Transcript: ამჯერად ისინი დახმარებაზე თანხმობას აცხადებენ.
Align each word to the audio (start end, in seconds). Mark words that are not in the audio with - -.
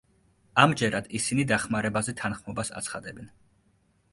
ამჯერად 0.61 1.09
ისინი 1.19 1.45
დახმარებაზე 1.51 2.15
თანხმობას 2.23 2.73
აცხადებენ. 2.81 3.31